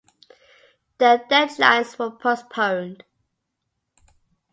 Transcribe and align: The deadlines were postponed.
The 0.97 1.23
deadlines 1.29 1.99
were 1.99 2.09
postponed. 2.09 3.03